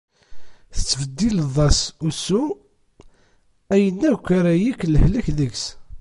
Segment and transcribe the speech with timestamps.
[0.75, 2.43] Tettbeddileḍ-as usu,
[3.73, 5.65] ayen akk ara yekk lehlak deg-s.